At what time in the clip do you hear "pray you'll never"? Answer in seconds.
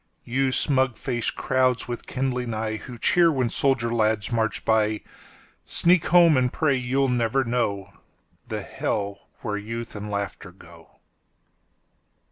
6.51-7.43